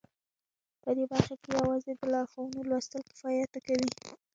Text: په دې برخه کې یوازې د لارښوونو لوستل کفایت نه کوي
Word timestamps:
په 0.81 0.89
دې 0.97 1.05
برخه 1.11 1.35
کې 1.41 1.49
یوازې 1.57 1.91
د 1.95 2.01
لارښوونو 2.13 2.59
لوستل 2.69 3.01
کفایت 3.09 3.49
نه 3.55 3.59
کوي 3.65 3.89